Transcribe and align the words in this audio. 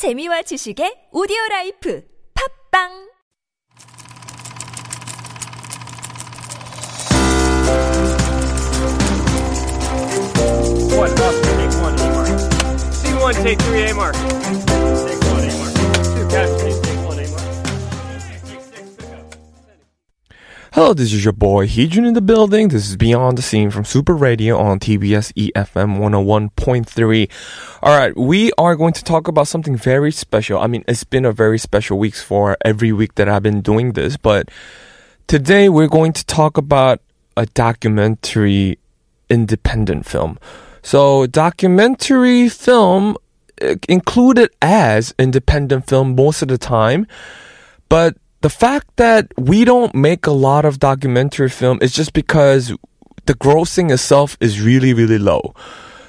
재미와 0.00 0.40
지식의 0.40 1.10
오디오 1.12 1.36
라이프 1.50 2.00
팝빵 2.32 2.88
One, 10.96 11.12
up, 11.20 11.36
take 11.44 11.76
one, 11.84 12.00
A 12.00 12.08
mark. 12.16 12.32
Scene 12.96 13.20
one, 13.20 13.34
take 13.44 13.60
three, 13.60 13.90
A 13.90 13.92
mark. 13.92 14.14
Take 14.16 15.20
one, 15.28 15.44
A 15.44 15.52
mark. 15.60 15.74
Two, 16.16 16.24
capture, 16.32 16.59
Hello, 20.72 20.94
this 20.94 21.12
is 21.12 21.24
your 21.24 21.32
boy 21.32 21.66
Heejun 21.66 22.06
in 22.06 22.14
the 22.14 22.20
building. 22.20 22.68
This 22.68 22.88
is 22.88 22.96
Beyond 22.96 23.36
the 23.36 23.42
Scene 23.42 23.72
from 23.72 23.84
Super 23.84 24.14
Radio 24.14 24.56
on 24.56 24.78
TBS 24.78 25.32
EFM 25.32 25.98
101.3. 25.98 27.28
Alright, 27.82 28.16
we 28.16 28.52
are 28.56 28.76
going 28.76 28.92
to 28.92 29.02
talk 29.02 29.26
about 29.26 29.48
something 29.48 29.76
very 29.76 30.12
special. 30.12 30.60
I 30.60 30.68
mean, 30.68 30.84
it's 30.86 31.02
been 31.02 31.24
a 31.24 31.32
very 31.32 31.58
special 31.58 31.98
week 31.98 32.14
for 32.14 32.56
every 32.64 32.92
week 32.92 33.16
that 33.16 33.28
I've 33.28 33.42
been 33.42 33.62
doing 33.62 33.94
this, 33.94 34.16
but 34.16 34.48
today 35.26 35.68
we're 35.68 35.88
going 35.88 36.12
to 36.12 36.24
talk 36.24 36.56
about 36.56 37.00
a 37.36 37.46
documentary 37.46 38.78
independent 39.28 40.06
film. 40.06 40.38
So, 40.82 41.26
documentary 41.26 42.48
film 42.48 43.16
uh, 43.60 43.74
included 43.88 44.50
as 44.62 45.16
independent 45.18 45.88
film 45.88 46.14
most 46.14 46.42
of 46.42 46.48
the 46.48 46.58
time, 46.58 47.08
but 47.88 48.16
the 48.40 48.50
fact 48.50 48.96
that 48.96 49.32
we 49.36 49.64
don't 49.64 49.94
make 49.94 50.26
a 50.26 50.32
lot 50.32 50.64
of 50.64 50.78
documentary 50.78 51.48
film 51.48 51.78
is 51.82 51.92
just 51.92 52.12
because 52.12 52.74
the 53.26 53.34
grossing 53.34 53.90
itself 53.90 54.36
is 54.40 54.60
really, 54.60 54.94
really 54.94 55.18
low. 55.18 55.54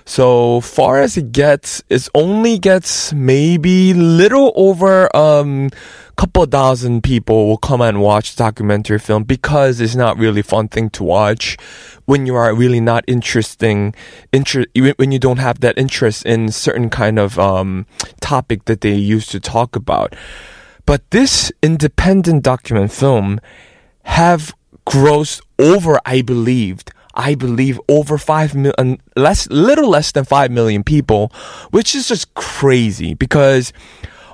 So 0.05 0.61
far 0.61 0.99
as 0.99 1.17
it 1.17 1.31
gets, 1.31 1.83
it 1.89 2.07
only 2.15 2.57
gets 2.57 3.13
maybe 3.13 3.93
little 3.93 4.51
over 4.55 5.13
um 5.15 5.69
couple 6.17 6.45
thousand 6.45 7.01
people 7.01 7.47
will 7.47 7.57
come 7.57 7.81
and 7.81 7.99
watch 7.99 8.35
documentary 8.35 8.99
film 8.99 9.23
because 9.23 9.81
it's 9.81 9.95
not 9.95 10.17
really 10.19 10.43
fun 10.43 10.67
thing 10.67 10.87
to 10.87 11.03
watch 11.03 11.57
when 12.05 12.27
you 12.27 12.35
are 12.35 12.53
really 12.53 12.79
not 12.79 13.03
interesting 13.07 13.95
inter- 14.31 14.65
when 14.97 15.11
you 15.11 15.17
don't 15.17 15.39
have 15.39 15.61
that 15.61 15.75
interest 15.79 16.23
in 16.25 16.51
certain 16.51 16.89
kind 16.89 17.17
of 17.17 17.39
um 17.39 17.85
topic 18.19 18.65
that 18.65 18.81
they 18.81 18.93
used 18.93 19.31
to 19.31 19.39
talk 19.39 19.75
about. 19.75 20.15
But 20.91 21.09
this 21.11 21.53
independent 21.63 22.43
document 22.43 22.91
film 22.91 23.39
have 24.03 24.53
grossed 24.85 25.39
over, 25.57 26.01
I 26.05 26.21
believed, 26.21 26.91
I 27.13 27.33
believe 27.33 27.79
over 27.87 28.17
five 28.17 28.53
million, 28.53 29.01
less, 29.15 29.47
little 29.49 29.89
less 29.89 30.11
than 30.11 30.25
five 30.25 30.51
million 30.51 30.83
people, 30.83 31.31
which 31.69 31.95
is 31.95 32.09
just 32.09 32.33
crazy 32.33 33.13
because 33.13 33.71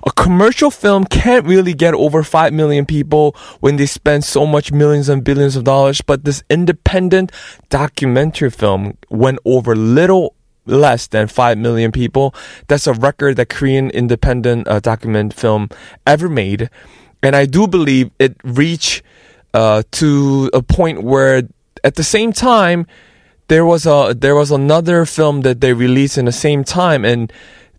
a 0.03 0.09
commercial 0.13 0.71
film 0.71 1.03
can't 1.05 1.45
really 1.45 1.75
get 1.75 1.93
over 1.93 2.23
5 2.23 2.53
million 2.53 2.85
people 2.85 3.35
when 3.59 3.75
they 3.75 3.85
spend 3.85 4.23
so 4.23 4.47
much 4.47 4.71
millions 4.71 5.09
and 5.09 5.23
billions 5.23 5.57
of 5.57 5.63
dollars. 5.65 6.01
But 6.01 6.23
this 6.23 6.43
independent 6.49 7.31
documentary 7.69 8.49
film 8.49 8.97
went 9.09 9.39
over 9.43 9.75
little 9.75 10.33
less 10.67 11.07
than 11.07 11.27
5 11.27 11.57
million 11.57 11.91
people. 11.91 12.35
That's 12.67 12.87
a 12.87 12.93
record 12.93 13.37
that 13.37 13.49
Korean 13.49 13.89
independent 13.89 14.67
uh, 14.67 14.79
document 14.79 15.33
film 15.33 15.69
ever 16.05 16.29
made. 16.29 16.69
And 17.23 17.35
I 17.35 17.45
do 17.45 17.67
believe 17.67 18.11
it 18.19 18.35
reached 18.43 19.01
uh, 19.53 19.83
to 19.91 20.49
a 20.53 20.61
point 20.61 21.03
where 21.03 21.43
at 21.83 21.95
the 21.95 22.03
same 22.03 22.33
time, 22.33 22.85
there 23.47 23.65
was 23.65 23.85
a 23.85 24.13
there 24.17 24.35
was 24.35 24.51
another 24.51 25.05
film 25.05 25.41
that 25.41 25.61
they 25.61 25.73
released 25.73 26.17
in 26.17 26.25
the 26.25 26.31
same 26.31 26.63
time 26.63 27.05
and 27.05 27.31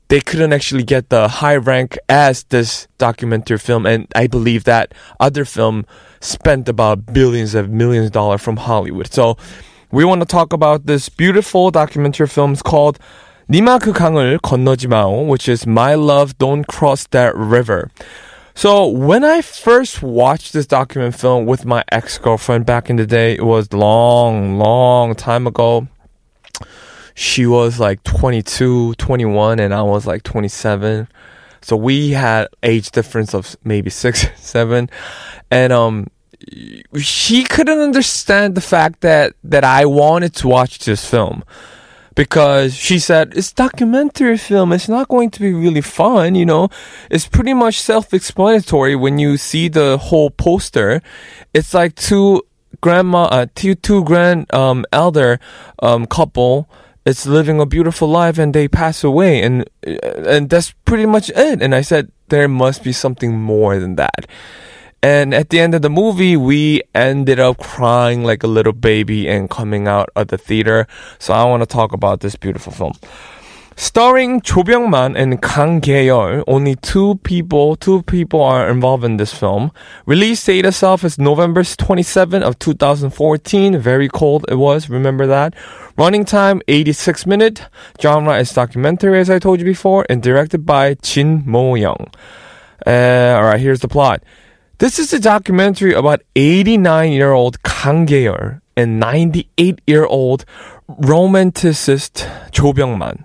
they 0.09 0.21
couldn't 0.21 0.55
actually 0.55 0.83
get 0.83 1.11
the 1.11 1.29
high 1.29 1.57
rank 1.57 1.99
as 2.09 2.45
this 2.45 2.89
documentary 2.97 3.59
film 3.59 3.85
and 3.85 4.07
I 4.15 4.27
believe 4.27 4.65
that 4.65 4.95
other 5.21 5.45
film 5.45 5.85
spent 6.21 6.69
about 6.69 7.13
billions 7.13 7.55
of 7.55 7.69
millions 7.69 8.07
of 8.07 8.13
dollars 8.13 8.41
from 8.41 8.57
Hollywood. 8.57 9.13
So 9.13 9.37
we 9.91 10.05
want 10.05 10.21
to 10.21 10.27
talk 10.27 10.53
about 10.53 10.87
this 10.87 11.09
beautiful 11.09 11.71
documentary 11.71 12.27
film 12.27 12.55
called 12.57 12.99
님아 13.51 13.79
그 13.79 13.93
강을 13.93 14.39
건너지 14.41 14.87
마오, 14.87 15.27
which 15.27 15.49
is 15.49 15.67
My 15.67 15.95
Love 15.95 16.37
Don't 16.39 16.67
Cross 16.67 17.09
That 17.13 17.35
River. 17.35 17.91
So 18.55 18.89
when 18.89 19.25
I 19.25 19.41
first 19.41 20.03
watched 20.03 20.53
this 20.53 20.67
document 20.67 21.15
film 21.15 21.47
with 21.47 21.65
my 21.65 21.85
ex-girlfriend 21.91 22.67
back 22.67 22.91
in 22.91 22.97
the 22.97 23.07
day, 23.07 23.33
it 23.35 23.45
was 23.45 23.73
long, 23.73 24.59
long 24.59 25.15
time 25.15 25.47
ago. 25.47 25.87
She 27.15 27.47
was 27.47 27.81
like 27.81 28.03
22, 28.03 28.95
21, 28.95 29.61
and 29.61 29.73
I 29.73 29.83
was 29.83 30.07
like 30.07 30.25
27. 30.25 31.09
So 31.63 31.77
we 31.77 32.11
had 32.11 32.49
age 32.63 32.91
difference 32.91 33.33
of 33.33 33.57
maybe 33.65 33.91
six, 33.91 34.27
seven. 34.37 34.91
And, 35.51 35.73
um, 35.73 36.09
she 36.97 37.45
couldn't 37.45 37.81
understand 37.81 38.55
the 38.55 38.61
fact 38.61 39.01
that, 39.01 39.35
that 39.45 39.65
I 39.65 39.87
wanted 39.87 40.35
to 40.37 40.49
watch 40.49 40.79
this 40.81 41.05
film 41.05 41.45
because 42.15 42.75
she 42.75 42.99
said 42.99 43.33
it's 43.37 43.53
documentary 43.53 44.37
film. 44.37 44.73
It's 44.73 44.89
not 44.89 45.07
going 45.07 45.31
to 45.31 45.41
be 45.41 45.53
really 45.53 45.81
fun 45.81 46.35
you 46.35 46.45
know. 46.45 46.69
It's 47.11 47.29
pretty 47.29 47.55
much 47.55 47.81
self-explanatory 47.81 48.97
when 48.97 49.19
you 49.19 49.37
see 49.37 49.69
the 49.69 49.99
whole 49.99 50.31
poster. 50.31 51.01
It's 51.55 51.75
like 51.75 51.95
two 51.95 52.43
grandma 52.81 53.25
uh, 53.25 53.47
two 53.55 53.75
two 53.75 54.05
grand 54.05 54.53
um 54.55 54.85
elder 54.93 55.41
um 55.81 56.07
couple 56.07 56.69
it's 57.05 57.27
living 57.27 57.61
a 57.61 57.67
beautiful 57.67 58.07
life 58.07 58.39
and 58.39 58.55
they 58.55 58.69
pass 58.69 59.03
away 59.03 59.43
and 59.43 59.69
and 59.83 60.51
that's 60.51 60.73
pretty 60.85 61.07
much 61.07 61.31
it. 61.31 61.63
And 61.63 61.75
i 61.75 61.81
said 61.81 62.13
there 62.29 62.47
must 62.47 62.85
be 62.85 62.93
something 62.93 63.39
more 63.39 63.79
than 63.79 63.97
that 63.97 64.27
and 65.03 65.33
at 65.33 65.51
the 65.51 65.61
end 65.61 65.75
of 65.75 65.83
the 65.83 65.91
movie, 65.91 66.37
we 66.37 66.83
ended 66.95 67.39
up 67.39 67.59
crying 67.59 68.25
like 68.25 68.43
a 68.43 68.49
little 68.49 68.73
baby 68.73 69.29
and 69.29 69.49
coming 69.49 69.87
out 69.87 70.11
of 70.17 70.29
the 70.29 70.39
theater. 70.39 70.87
So 71.19 71.35
I 71.35 71.45
want 71.45 71.63
to 71.63 71.67
talk 71.67 71.93
about 71.93 72.21
this 72.21 72.35
beautiful 72.35 72.73
film. 72.73 72.95
Starring 73.77 74.41
Cho 74.41 74.65
Byung-man 74.65 75.17
and 75.17 75.41
Kang 75.41 75.79
Gae-yeol, 75.79 76.43
only 76.49 76.75
two 76.75 77.15
people, 77.23 77.77
two 77.77 78.03
people 78.03 78.43
are 78.43 78.69
involved 78.69 79.05
in 79.05 79.19
this 79.19 79.33
film. 79.33 79.71
Release 80.05 80.45
date 80.45 80.67
itself 80.67 81.05
is 81.05 81.17
November 81.17 81.63
27 81.63 82.43
of 82.43 82.59
2014. 82.59 83.79
Very 83.79 84.09
cold 84.09 84.47
it 84.49 84.57
was, 84.57 84.91
remember 84.91 85.29
that. 85.29 85.55
Running 85.97 86.25
time 86.25 86.61
86 86.67 87.25
minute. 87.25 87.69
Genre 88.03 88.37
is 88.37 88.53
documentary 88.53 89.21
as 89.21 89.31
I 89.31 89.39
told 89.39 89.61
you 89.61 89.65
before 89.65 90.05
and 90.11 90.25
directed 90.25 90.67
by 90.67 90.95
Jin 90.95 91.45
Mo-young. 91.47 92.11
Uh, 92.85 92.91
alright, 93.39 93.61
here's 93.61 93.79
the 93.79 93.87
plot. 93.87 94.25
This 94.79 95.01
is 95.01 95.13
a 95.13 95.19
documentary 95.19 95.93
about 95.93 96.23
89 96.37 97.11
year 97.11 97.33
old 97.33 97.61
Kang 97.65 98.07
Gae-yeol 98.07 98.61
and 98.77 99.01
98 99.01 99.81
year 99.89 100.07
old 100.07 100.45
romanticist 100.89 102.23
Cho 102.53 102.73
Byung-man. 102.73 103.25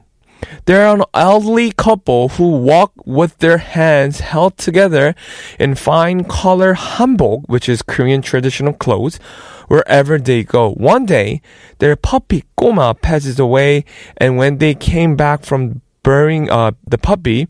They're 0.65 0.87
an 0.87 1.03
elderly 1.13 1.71
couple 1.71 2.29
who 2.29 2.57
walk 2.57 2.93
with 3.05 3.37
their 3.37 3.59
hands 3.59 4.21
held 4.21 4.57
together 4.57 5.13
in 5.59 5.75
fine 5.75 6.23
color 6.23 6.73
hanbok, 6.73 7.43
which 7.45 7.69
is 7.69 7.83
Korean 7.83 8.23
traditional 8.23 8.73
clothes, 8.73 9.17
wherever 9.67 10.17
they 10.17 10.43
go. 10.43 10.71
One 10.71 11.05
day, 11.05 11.43
their 11.77 11.95
puppy 11.95 12.45
Koma 12.57 12.95
passes 12.95 13.37
away, 13.37 13.85
and 14.17 14.37
when 14.37 14.57
they 14.57 14.73
came 14.73 15.15
back 15.15 15.43
from 15.43 15.82
burying 16.03 16.49
uh, 16.49 16.71
the 16.85 16.97
puppy, 16.97 17.47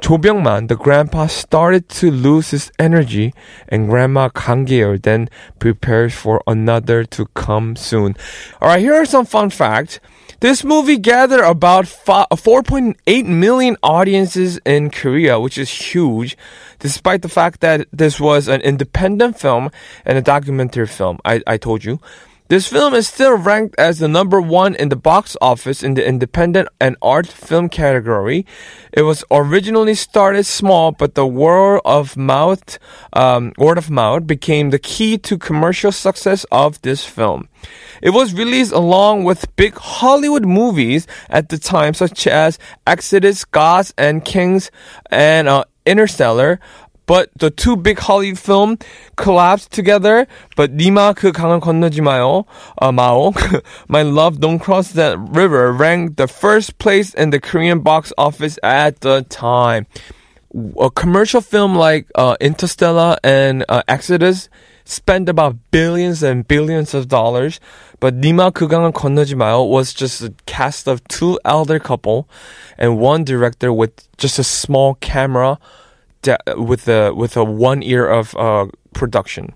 Cho 0.00 0.16
Byung-man, 0.16 0.68
the 0.68 0.76
grandpa, 0.76 1.26
started 1.26 1.88
to 2.00 2.10
lose 2.10 2.50
his 2.50 2.72
energy, 2.78 3.34
and 3.68 3.88
Grandma 3.88 4.28
Kang 4.28 4.64
Gae-yeol 4.64 5.02
then 5.02 5.28
prepares 5.58 6.14
for 6.14 6.42
another 6.46 7.04
to 7.04 7.26
come 7.34 7.76
soon. 7.76 8.16
All 8.60 8.68
right, 8.68 8.80
here 8.80 8.94
are 8.94 9.04
some 9.04 9.26
fun 9.26 9.50
facts. 9.50 10.00
This 10.40 10.62
movie 10.62 10.98
gathered 10.98 11.42
about 11.42 11.86
4.8 11.86 13.26
million 13.26 13.76
audiences 13.82 14.60
in 14.66 14.90
Korea, 14.90 15.40
which 15.40 15.56
is 15.56 15.70
huge, 15.70 16.36
despite 16.78 17.22
the 17.22 17.28
fact 17.28 17.60
that 17.60 17.88
this 17.90 18.20
was 18.20 18.46
an 18.46 18.60
independent 18.60 19.38
film 19.38 19.70
and 20.04 20.18
a 20.18 20.22
documentary 20.22 20.86
film. 20.86 21.18
I, 21.24 21.42
I 21.46 21.56
told 21.56 21.84
you. 21.84 22.00
This 22.48 22.68
film 22.68 22.94
is 22.94 23.08
still 23.08 23.36
ranked 23.36 23.74
as 23.76 23.98
the 23.98 24.06
number 24.06 24.40
one 24.40 24.76
in 24.76 24.88
the 24.88 24.94
box 24.94 25.36
office 25.40 25.82
in 25.82 25.94
the 25.94 26.06
independent 26.06 26.68
and 26.80 26.96
art 27.02 27.26
film 27.26 27.68
category. 27.68 28.46
It 28.92 29.02
was 29.02 29.24
originally 29.32 29.96
started 29.96 30.44
small, 30.46 30.92
but 30.92 31.16
the 31.16 31.26
word 31.26 31.80
of 31.84 32.16
mouth, 32.16 32.78
um, 33.12 33.52
word 33.58 33.78
of 33.78 33.90
mouth 33.90 34.28
became 34.28 34.70
the 34.70 34.78
key 34.78 35.18
to 35.18 35.36
commercial 35.38 35.90
success 35.90 36.46
of 36.52 36.80
this 36.82 37.04
film. 37.04 37.48
It 38.00 38.10
was 38.10 38.32
released 38.32 38.72
along 38.72 39.24
with 39.24 39.54
big 39.56 39.74
Hollywood 39.74 40.46
movies 40.46 41.08
at 41.28 41.48
the 41.48 41.58
time, 41.58 41.94
such 41.94 42.28
as 42.28 42.60
Exodus, 42.86 43.44
Gods 43.44 43.92
and 43.98 44.24
Kings, 44.24 44.70
and 45.10 45.48
uh, 45.48 45.64
Interstellar. 45.84 46.60
But 47.06 47.30
the 47.38 47.50
two 47.50 47.76
big 47.76 47.98
Hollywood 48.00 48.38
film 48.38 48.78
collapsed 49.16 49.70
together. 49.70 50.26
But 50.56 50.72
님아 50.72 51.14
그 51.14 51.32
강을 51.32 51.60
건너지 51.60 52.00
마요. 52.00 52.44
마오. 52.80 53.32
My 53.88 54.02
love, 54.02 54.40
don't 54.40 54.58
cross 54.58 54.92
that 54.92 55.16
river 55.18 55.72
ranked 55.72 56.16
the 56.16 56.26
first 56.26 56.78
place 56.78 57.14
in 57.14 57.30
the 57.30 57.40
Korean 57.40 57.80
box 57.80 58.12
office 58.18 58.58
at 58.62 59.00
the 59.00 59.22
time. 59.28 59.86
A 60.80 60.90
commercial 60.90 61.40
film 61.40 61.74
like 61.74 62.06
uh, 62.14 62.36
Interstellar 62.40 63.18
and 63.22 63.64
uh, 63.68 63.82
Exodus 63.88 64.48
spent 64.86 65.28
about 65.28 65.56
billions 65.70 66.22
and 66.22 66.46
billions 66.46 66.94
of 66.94 67.08
dollars, 67.08 67.60
but 68.00 68.20
Nima 68.20 68.52
Kugangan 68.52 68.92
Konnojimayo 68.92 69.68
was 69.68 69.92
just 69.92 70.22
a 70.22 70.32
cast 70.46 70.86
of 70.86 71.06
two 71.08 71.38
elder 71.44 71.78
couple 71.78 72.28
and 72.78 72.98
one 72.98 73.24
director 73.24 73.72
with 73.72 73.92
just 74.16 74.38
a 74.38 74.44
small 74.44 74.94
camera 74.94 75.58
da- 76.26 76.54
with 76.56 76.88
a 76.88 77.12
with 77.14 77.36
a 77.36 77.44
one 77.44 77.82
year 77.82 78.06
of 78.06 78.34
uh, 78.36 78.66
production. 78.92 79.54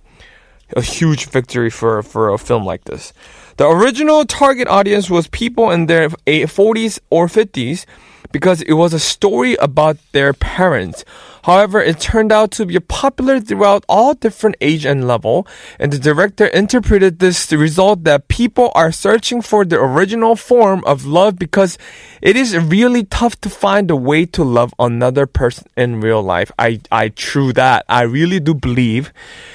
A 0.77 0.83
huge 0.83 1.27
victory 1.27 1.71
for 1.71 2.03
for 2.03 2.33
a 2.33 2.39
film 2.39 2.65
like 2.65 2.85
this. 2.85 3.13
The 3.57 3.67
original 3.69 4.25
target 4.25 4.69
audience 4.69 5.11
was 5.11 5.27
people 5.29 5.71
in 5.71 5.87
their 5.87 6.09
40s 6.09 6.99
or 7.11 7.27
50s 7.27 7.85
because 8.33 8.63
it 8.63 8.75
was 8.75 8.93
a 8.93 9.01
story 9.01 9.55
about 9.57 9.97
their 10.13 10.33
parents. 10.33 11.05
However, 11.43 11.81
it 11.81 11.99
turned 12.01 12.33
out 12.33 12.51
to 12.53 12.67
be 12.67 12.79
popular 12.79 13.41
throughout 13.41 13.85
all 13.89 14.15
different 14.15 14.57
age 14.61 14.85
and 14.85 15.07
level, 15.09 15.47
and 15.79 15.91
the 15.93 15.99
director 15.99 16.47
interpreted 16.47 17.19
this 17.19 17.51
result 17.51 18.05
that 18.05 18.29
people 18.29 18.71
are 18.75 18.93
searching 18.93 19.41
for 19.41 19.65
the 19.65 19.81
original 19.81 20.37
form 20.37 20.85
of 20.85 21.07
love 21.07 21.39
because 21.39 21.79
it 22.21 22.37
is 22.37 22.57
really 22.57 23.05
tough 23.05 23.41
to 23.41 23.49
find 23.49 23.91
a 23.91 23.97
way 23.97 24.27
to 24.27 24.45
love 24.45 24.75
another 24.79 25.27
person 25.27 25.67
in 25.77 26.01
real 26.01 26.23
life. 26.23 26.53
I, 26.59 26.81
I 26.93 27.09
true 27.09 27.53
that. 27.55 27.87
I 27.89 28.03
really 28.03 28.41
do 28.41 28.53
believe 28.53 29.13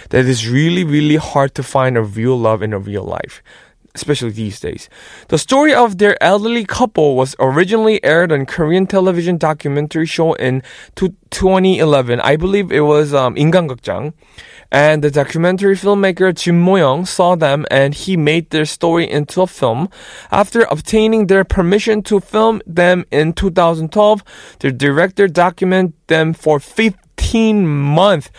that 0.09 0.25
it's 0.25 0.47
really, 0.47 0.83
really 0.83 1.17
hard 1.17 1.53
to 1.55 1.63
find 1.63 1.97
a 1.97 2.01
real 2.01 2.37
love 2.37 2.63
in 2.63 2.73
a 2.73 2.79
real 2.79 3.03
life 3.03 3.43
especially 3.95 4.31
these 4.31 4.59
days. 4.59 4.89
The 5.29 5.37
story 5.37 5.73
of 5.73 5.97
their 5.97 6.21
elderly 6.21 6.65
couple 6.65 7.15
was 7.15 7.35
originally 7.39 8.03
aired 8.03 8.31
on 8.31 8.45
Korean 8.45 8.85
television 8.85 9.37
documentary 9.37 10.05
show 10.05 10.33
in 10.33 10.61
2011. 10.95 12.19
I 12.19 12.35
believe 12.35 12.71
it 12.71 12.81
was 12.81 13.13
um, 13.13 13.35
인간극장. 13.35 14.13
And 14.71 15.03
the 15.03 15.11
documentary 15.11 15.75
filmmaker 15.75 16.33
Jin 16.35 16.61
Moyoung 16.61 17.07
saw 17.07 17.35
them 17.35 17.65
and 17.71 17.93
he 17.93 18.17
made 18.17 18.49
their 18.49 18.65
story 18.65 19.09
into 19.09 19.41
a 19.41 19.47
film. 19.47 19.89
After 20.31 20.63
obtaining 20.63 21.27
their 21.27 21.45
permission 21.45 22.01
to 22.03 22.19
film 22.19 22.61
them 22.67 23.05
in 23.11 23.33
2012, 23.33 24.23
the 24.59 24.71
director 24.71 25.27
documented 25.27 25.93
them 26.07 26.33
for 26.33 26.59
15 26.59 27.67
months. 27.67 28.29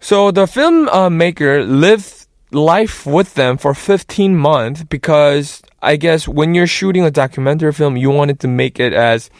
So 0.00 0.30
the 0.30 0.46
filmmaker 0.46 1.68
lived 1.68 2.21
life 2.52 3.06
with 3.06 3.34
them 3.34 3.56
for 3.56 3.74
15 3.74 4.36
months 4.36 4.84
because 4.84 5.62
I 5.80 5.96
guess 5.96 6.28
when 6.28 6.54
you're 6.54 6.66
shooting 6.66 7.04
a 7.04 7.10
documentary 7.10 7.72
film, 7.72 7.96
you 7.96 8.10
wanted 8.10 8.40
to 8.40 8.48
make 8.48 8.78
it 8.78 8.92
as 8.92 9.30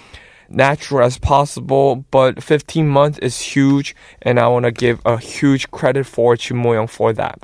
natural 0.48 1.04
as 1.04 1.18
possible, 1.18 2.04
but 2.10 2.42
15 2.42 2.88
months 2.88 3.18
is 3.18 3.40
huge, 3.40 3.94
and 4.20 4.38
I 4.38 4.48
want 4.48 4.64
to 4.64 4.70
give 4.70 5.00
a 5.04 5.18
huge 5.18 5.70
credit 5.70 6.04
for 6.04 6.36
Jin 6.36 6.58
Moyoung 6.58 6.88
for 6.88 7.12
that. 7.12 7.38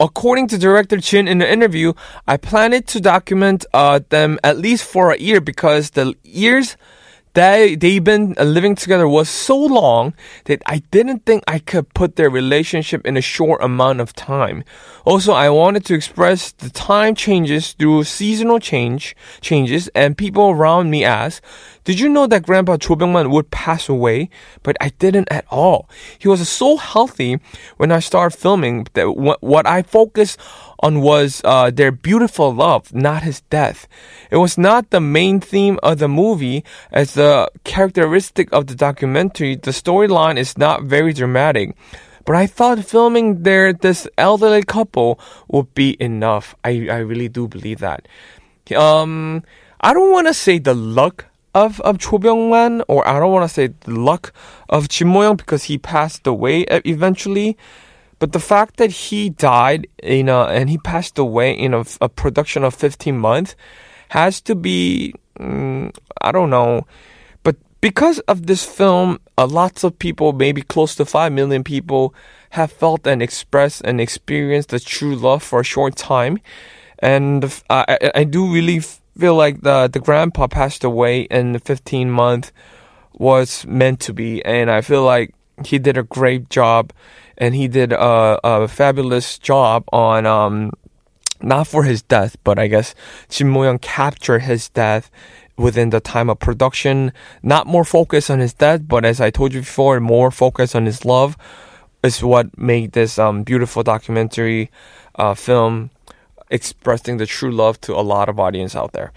According 0.00 0.46
to 0.48 0.58
director 0.58 0.96
Jin 0.96 1.26
in 1.26 1.38
the 1.38 1.50
interview, 1.50 1.92
I 2.26 2.36
planned 2.36 2.86
to 2.86 3.00
document 3.00 3.66
uh, 3.74 4.00
them 4.08 4.38
at 4.44 4.56
least 4.56 4.84
for 4.84 5.12
a 5.12 5.18
year 5.18 5.40
because 5.40 5.90
the 5.90 6.14
years 6.22 6.76
they 7.38 7.76
they've 7.76 8.02
been 8.02 8.34
uh, 8.36 8.42
living 8.42 8.74
together 8.74 9.06
was 9.06 9.28
so 9.28 9.56
long 9.56 10.12
that 10.46 10.60
I 10.66 10.82
didn't 10.90 11.24
think 11.24 11.44
I 11.46 11.60
could 11.60 11.86
put 11.94 12.16
their 12.16 12.30
relationship 12.30 13.06
in 13.06 13.16
a 13.16 13.20
short 13.36 13.62
amount 13.62 14.00
of 14.00 14.12
time. 14.12 14.64
Also, 15.04 15.32
I 15.32 15.48
wanted 15.48 15.84
to 15.86 15.94
express 15.94 16.50
the 16.50 16.70
time 16.70 17.14
changes 17.14 17.72
through 17.78 18.04
seasonal 18.04 18.58
change 18.58 19.14
changes, 19.40 19.88
and 19.94 20.18
people 20.18 20.50
around 20.50 20.90
me 20.90 21.04
ask, 21.04 21.42
"Did 21.84 22.00
you 22.00 22.08
know 22.08 22.26
that 22.26 22.42
Grandpa 22.42 22.76
Cho 22.76 22.96
Byung-man 22.96 23.30
would 23.30 23.50
pass 23.50 23.88
away?" 23.88 24.28
But 24.64 24.76
I 24.80 24.88
didn't 24.98 25.28
at 25.30 25.46
all. 25.48 25.88
He 26.18 26.26
was 26.28 26.42
so 26.48 26.76
healthy 26.76 27.38
when 27.76 27.90
I 27.92 28.00
started 28.00 28.36
filming 28.36 28.86
that 28.94 29.16
what, 29.16 29.38
what 29.42 29.66
I 29.66 29.82
focused 29.82 30.36
on 30.80 31.00
was 31.00 31.40
uh, 31.44 31.70
their 31.70 31.90
beautiful 31.90 32.54
love, 32.54 32.94
not 32.94 33.22
his 33.22 33.40
death. 33.50 33.88
It 34.30 34.36
was 34.36 34.56
not 34.56 34.90
the 34.90 35.00
main 35.00 35.40
theme 35.40 35.78
of 35.82 35.98
the 35.98 36.08
movie, 36.08 36.62
as 36.92 37.14
the 37.14 37.27
characteristic 37.64 38.52
of 38.52 38.66
the 38.66 38.74
documentary, 38.74 39.56
the 39.56 39.70
storyline 39.72 40.36
is 40.36 40.56
not 40.58 40.84
very 40.84 41.12
dramatic. 41.12 41.76
But 42.24 42.36
I 42.36 42.46
thought 42.46 42.84
filming 42.84 43.42
there 43.42 43.72
this 43.72 44.06
elderly 44.18 44.62
couple 44.62 45.18
would 45.48 45.72
be 45.74 45.96
enough. 45.98 46.54
I, 46.62 46.88
I 46.90 46.98
really 46.98 47.28
do 47.28 47.48
believe 47.48 47.78
that. 47.80 48.06
Um, 48.76 49.42
I 49.80 49.94
don't 49.94 50.12
want 50.12 50.26
to 50.26 50.34
say 50.34 50.58
the 50.58 50.74
luck 50.74 51.24
of 51.54 51.80
of 51.80 51.98
Cho 51.98 52.18
Byung-man, 52.18 52.82
or 52.88 53.06
I 53.08 53.18
don't 53.18 53.32
want 53.32 53.48
to 53.48 53.54
say 53.54 53.68
the 53.68 53.92
luck 53.92 54.32
of 54.68 54.88
Jin 54.88 55.08
Moyoung 55.08 55.38
because 55.38 55.64
he 55.64 55.78
passed 55.78 56.26
away 56.26 56.66
eventually. 56.84 57.56
But 58.18 58.32
the 58.32 58.40
fact 58.40 58.76
that 58.76 58.90
he 58.90 59.30
died 59.30 59.86
in 60.02 60.28
a, 60.28 60.46
and 60.46 60.68
he 60.68 60.78
passed 60.78 61.18
away 61.18 61.52
in 61.52 61.72
a, 61.72 61.84
a 62.00 62.08
production 62.08 62.64
of 62.64 62.74
15 62.74 63.16
months 63.16 63.54
has 64.08 64.40
to 64.42 64.54
be, 64.54 65.14
mm, 65.38 65.94
I 66.20 66.32
don't 66.32 66.50
know. 66.50 66.86
Because 67.80 68.18
of 68.20 68.46
this 68.46 68.64
film, 68.64 69.20
uh, 69.36 69.46
lots 69.46 69.84
of 69.84 69.98
people, 69.98 70.32
maybe 70.32 70.62
close 70.62 70.96
to 70.96 71.04
5 71.04 71.32
million 71.32 71.62
people, 71.62 72.12
have 72.50 72.72
felt 72.72 73.06
and 73.06 73.22
expressed 73.22 73.82
and 73.84 74.00
experienced 74.00 74.70
the 74.70 74.80
true 74.80 75.14
love 75.14 75.42
for 75.42 75.60
a 75.60 75.64
short 75.64 75.94
time. 75.94 76.40
And 76.98 77.44
uh, 77.44 77.84
I, 77.88 78.10
I 78.14 78.24
do 78.24 78.52
really 78.52 78.80
feel 78.80 79.34
like 79.34 79.60
the, 79.60 79.88
the 79.88 80.00
grandpa 80.00 80.48
passed 80.48 80.82
away 80.82 81.22
in 81.22 81.52
the 81.52 81.60
15 81.60 82.10
month 82.10 82.50
was 83.12 83.64
meant 83.66 84.00
to 84.00 84.12
be. 84.12 84.44
And 84.44 84.70
I 84.70 84.80
feel 84.80 85.04
like 85.04 85.34
he 85.64 85.78
did 85.78 85.96
a 85.96 86.02
great 86.02 86.48
job 86.50 86.92
and 87.36 87.54
he 87.54 87.68
did 87.68 87.92
a, 87.92 88.40
a 88.42 88.68
fabulous 88.68 89.38
job 89.38 89.84
on 89.92 90.26
um, 90.26 90.72
not 91.40 91.68
for 91.68 91.84
his 91.84 92.02
death, 92.02 92.36
but 92.42 92.58
I 92.58 92.66
guess 92.66 92.94
Jin 93.28 93.48
Moyoung 93.48 93.80
captured 93.80 94.40
his 94.40 94.68
death 94.68 95.10
within 95.58 95.90
the 95.90 96.00
time 96.00 96.30
of 96.30 96.38
production. 96.38 97.12
Not 97.42 97.66
more 97.66 97.84
focus 97.84 98.30
on 98.30 98.38
his 98.38 98.54
death, 98.54 98.82
but 98.86 99.04
as 99.04 99.20
I 99.20 99.30
told 99.30 99.52
you 99.52 99.60
before, 99.60 100.00
more 100.00 100.30
focus 100.30 100.74
on 100.74 100.86
his 100.86 101.04
love 101.04 101.36
is 102.02 102.22
what 102.22 102.56
made 102.56 102.92
this 102.92 103.18
um, 103.18 103.42
beautiful 103.42 103.82
documentary 103.82 104.70
uh, 105.16 105.34
film 105.34 105.90
expressing 106.50 107.18
the 107.18 107.26
true 107.26 107.50
love 107.50 107.80
to 107.82 107.92
a 107.94 108.00
lot 108.00 108.28
of 108.28 108.38
audience 108.38 108.74
out 108.74 108.92
there. 108.92 109.12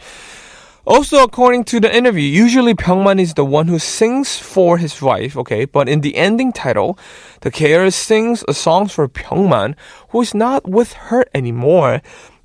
Also, 0.83 1.23
according 1.23 1.63
to 1.63 1.79
the 1.79 1.95
interview, 1.95 2.23
usually 2.23 2.73
Byung-man 2.73 3.19
is 3.19 3.35
the 3.35 3.45
one 3.45 3.67
who 3.67 3.77
sings 3.77 4.39
for 4.39 4.79
his 4.79 4.99
wife, 4.99 5.37
okay? 5.37 5.65
But 5.65 5.87
in 5.87 6.01
the 6.01 6.15
ending 6.15 6.51
title, 6.51 6.97
the 7.41 7.51
KR 7.51 7.91
sings 7.91 8.43
a 8.47 8.53
song 8.55 8.87
for 8.87 9.07
Byung-man, 9.07 9.75
who 10.09 10.21
is 10.21 10.33
not 10.33 10.67
with 10.67 10.93
her 10.93 11.23
anymore. 11.35 12.01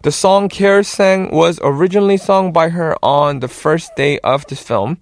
The 0.07 0.13
song 0.13 0.49
KR 0.49 0.83
sang 0.83 1.33
was 1.33 1.59
originally 1.65 2.17
sung 2.17 2.53
by 2.53 2.69
her 2.69 2.95
on 3.03 3.41
the 3.41 3.49
first 3.49 3.97
day 3.97 4.21
of 4.21 4.47
the 4.47 4.55
film. 4.55 4.99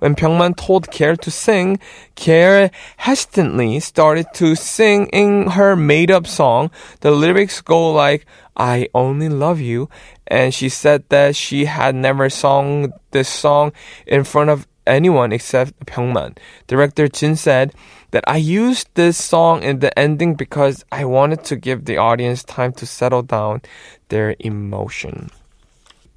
When 0.00 0.16
Byung-man 0.16 0.54
told 0.54 0.90
KR 0.90 1.12
to 1.14 1.30
sing, 1.30 1.78
KR 2.16 2.66
hesitantly 2.96 3.78
started 3.78 4.26
to 4.34 4.56
sing 4.56 5.06
in 5.12 5.50
her 5.50 5.76
made-up 5.76 6.26
song. 6.26 6.72
The 7.02 7.12
lyrics 7.12 7.60
go 7.60 7.92
like, 7.92 8.26
I 8.56 8.88
only 8.94 9.28
love 9.28 9.60
you. 9.60 9.88
And 10.26 10.52
she 10.52 10.68
said 10.68 11.04
that 11.10 11.36
she 11.36 11.66
had 11.66 11.94
never 11.94 12.28
sung 12.28 12.92
this 13.12 13.28
song 13.28 13.70
in 14.08 14.24
front 14.24 14.50
of 14.50 14.66
anyone 14.88 15.32
except 15.32 15.78
Byung-man. 15.86 16.34
Director 16.66 17.08
Jin 17.08 17.36
said 17.36 17.74
that 18.10 18.24
I 18.26 18.38
used 18.38 18.88
this 18.94 19.22
song 19.22 19.62
in 19.62 19.80
the 19.80 19.96
ending 19.98 20.34
because 20.34 20.84
I 20.90 21.04
wanted 21.04 21.44
to 21.44 21.56
give 21.56 21.84
the 21.84 21.98
audience 21.98 22.42
time 22.42 22.72
to 22.74 22.86
settle 22.86 23.22
down 23.22 23.62
their 24.08 24.34
emotion. 24.40 25.30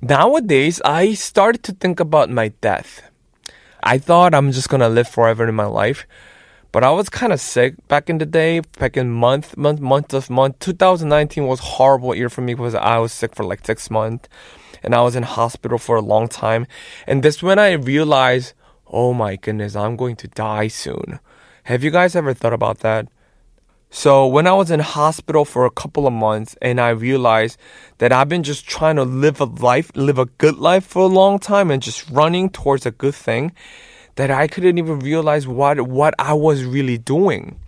Nowadays, 0.02 0.82
I 0.84 1.14
started 1.14 1.64
to 1.64 1.74
think 1.74 2.00
about 2.00 2.30
my 2.30 2.50
death. 2.62 3.04
I 3.84 3.98
thought 3.98 4.34
I'm 4.34 4.52
just 4.52 4.70
gonna 4.70 4.90
live 4.90 5.08
forever 5.08 5.48
in 5.48 5.56
my 5.56 5.66
life. 5.66 6.08
But 6.72 6.86
I 6.86 6.92
was 6.92 7.10
kind 7.10 7.34
of 7.34 7.42
sick 7.42 7.76
back 7.90 8.10
in 8.10 8.18
the 8.18 8.26
day, 8.26 8.62
back 8.80 8.96
in 8.96 9.12
month, 9.12 9.58
month, 9.58 9.82
month 9.82 10.14
of 10.14 10.30
month. 10.30 10.60
2019 10.60 11.46
was 11.46 11.60
horrible 11.60 12.16
year 12.16 12.30
for 12.30 12.40
me 12.42 12.54
because 12.54 12.76
I 12.76 12.98
was 12.98 13.12
sick 13.12 13.36
for 13.36 13.44
like 13.44 13.66
six 13.66 13.92
months 13.92 14.30
and 14.82 14.96
I 14.96 15.02
was 15.02 15.16
in 15.16 15.24
hospital 15.24 15.78
for 15.78 15.98
a 15.98 16.02
long 16.02 16.30
time. 16.30 16.68
And 17.06 17.24
this 17.24 17.44
when 17.44 17.60
I 17.60 17.74
realized, 17.74 18.54
oh 18.92 19.14
my 19.14 19.38
goodness, 19.38 19.76
I'm 19.76 19.96
going 19.96 20.16
to 20.18 20.28
die 20.28 20.68
soon. 20.68 21.20
Have 21.64 21.84
you 21.84 21.92
guys 21.92 22.16
ever 22.16 22.34
thought 22.34 22.54
about 22.54 22.80
that? 22.80 23.08
So 23.90 24.26
when 24.26 24.48
I 24.48 24.54
was 24.54 24.72
in 24.72 24.80
hospital 24.80 25.44
for 25.44 25.66
a 25.66 25.70
couple 25.70 26.08
of 26.08 26.14
months 26.14 26.56
and 26.62 26.80
I 26.80 26.90
realized 26.90 27.58
that 27.98 28.14
I've 28.14 28.30
been 28.30 28.44
just 28.44 28.66
trying 28.68 28.96
to 28.96 29.04
live 29.04 29.42
a 29.42 29.46
life, 29.46 29.92
live 29.96 30.18
a 30.18 30.26
good 30.26 30.58
life 30.58 30.86
for 30.86 31.02
a 31.04 31.08
long 31.08 31.40
time 31.40 31.72
and 31.72 31.82
just 31.82 32.10
running 32.10 32.50
towards 32.50 32.86
a 32.86 32.92
good 32.92 33.16
thing 33.16 33.52
that 34.16 34.32
I 34.32 34.48
couldn't 34.48 34.78
even 34.78 35.00
realize 35.00 35.48
what 35.48 35.82
what 35.82 36.14
I 36.20 36.34
was 36.34 36.64
really 36.64 36.98
doing. 36.98 37.60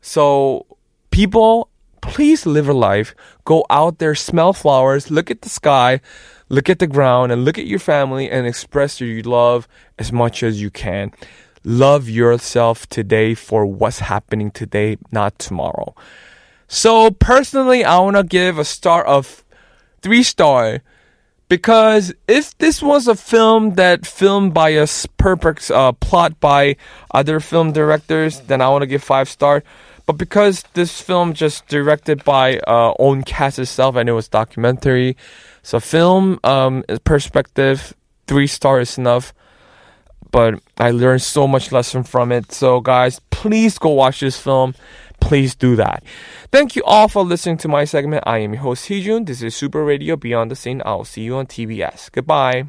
So 0.00 0.66
people, 1.10 1.68
please 2.00 2.46
live 2.46 2.68
a 2.68 2.72
life. 2.72 3.14
Go 3.44 3.66
out 3.68 3.98
there, 3.98 4.14
smell 4.14 4.52
flowers, 4.52 5.10
look 5.10 5.30
at 5.30 5.42
the 5.42 5.50
sky, 5.50 6.00
look 6.48 6.68
at 6.70 6.78
the 6.78 6.86
ground, 6.86 7.32
and 7.32 7.44
look 7.44 7.58
at 7.58 7.66
your 7.66 7.78
family 7.78 8.30
and 8.30 8.46
express 8.46 9.00
your 9.00 9.22
love 9.22 9.66
as 9.98 10.12
much 10.12 10.42
as 10.42 10.60
you 10.60 10.70
can. 10.70 11.12
love 11.66 12.08
yourself 12.08 12.88
today 12.88 13.34
for 13.34 13.66
what's 13.66 13.98
happening 13.98 14.52
today, 14.52 14.96
not 15.10 15.36
tomorrow. 15.38 15.94
So 16.68 17.10
personally, 17.10 17.84
I 17.84 17.98
want 17.98 18.16
to 18.16 18.22
give 18.22 18.58
a 18.58 18.64
star 18.64 19.04
of 19.04 19.44
three 20.00 20.22
star 20.22 20.82
because 21.48 22.14
if 22.28 22.56
this 22.58 22.80
was 22.80 23.08
a 23.08 23.16
film 23.16 23.74
that 23.74 24.06
filmed 24.06 24.54
by 24.54 24.70
a 24.70 24.86
perfect 25.16 25.70
uh, 25.70 25.92
plot 25.92 26.38
by 26.38 26.76
other 27.12 27.40
film 27.40 27.72
directors, 27.72 28.40
then 28.40 28.60
I 28.62 28.68
want 28.68 28.82
to 28.82 28.86
give 28.86 29.02
five 29.02 29.28
star. 29.28 29.64
But 30.06 30.18
because 30.18 30.62
this 30.74 31.00
film 31.00 31.34
just 31.34 31.66
directed 31.66 32.22
by 32.22 32.58
uh, 32.58 32.94
own 33.00 33.24
cast 33.24 33.58
itself 33.58 33.96
and 33.96 34.08
it 34.08 34.12
was 34.12 34.28
documentary, 34.28 35.16
so 35.66 35.80
film 35.80 36.38
um, 36.44 36.84
perspective, 37.02 37.92
three 38.28 38.46
star 38.46 38.78
is 38.78 38.98
enough. 38.98 39.34
But 40.30 40.60
I 40.78 40.92
learned 40.92 41.22
so 41.22 41.48
much 41.48 41.72
lesson 41.72 42.04
from 42.04 42.30
it. 42.30 42.52
So 42.52 42.80
guys, 42.80 43.20
please 43.30 43.76
go 43.76 43.90
watch 43.90 44.20
this 44.20 44.38
film. 44.38 44.76
Please 45.18 45.56
do 45.56 45.74
that. 45.74 46.04
Thank 46.52 46.76
you 46.76 46.84
all 46.84 47.08
for 47.08 47.24
listening 47.24 47.56
to 47.58 47.68
my 47.68 47.84
segment. 47.84 48.22
I 48.28 48.38
am 48.38 48.52
your 48.52 48.62
host 48.62 48.88
Heejun. 48.88 49.26
This 49.26 49.42
is 49.42 49.56
Super 49.56 49.84
Radio 49.84 50.14
Beyond 50.14 50.52
the 50.52 50.56
Scene. 50.56 50.82
I'll 50.86 51.04
see 51.04 51.22
you 51.22 51.34
on 51.34 51.46
TBS. 51.46 52.12
Goodbye. 52.12 52.66